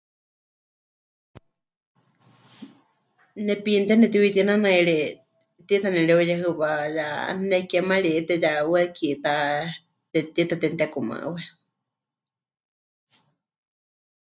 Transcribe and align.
Nepiiníte 3.45 3.93
nepɨtiuyutínanairi 3.97 4.97
tiita 5.67 5.87
nemɨreuyehɨwá, 5.91 6.69
ya 6.97 7.05
nekémarite, 7.49 8.33
ya 8.43 8.51
'uuwa 8.61 8.81
kiitá 8.95 9.33
te... 10.11 10.19
tiita 10.33 10.55
temɨtekumaɨwa. 10.61 11.41